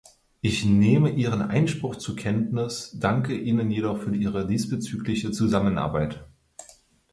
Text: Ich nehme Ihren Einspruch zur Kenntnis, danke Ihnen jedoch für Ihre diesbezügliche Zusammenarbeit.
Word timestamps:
Ich 0.41 0.65
nehme 0.65 1.11
Ihren 1.11 1.43
Einspruch 1.43 1.95
zur 1.95 2.15
Kenntnis, 2.15 2.97
danke 2.99 3.37
Ihnen 3.37 3.69
jedoch 3.69 3.99
für 3.99 4.15
Ihre 4.15 4.47
diesbezügliche 4.47 5.29
Zusammenarbeit. 5.29 6.25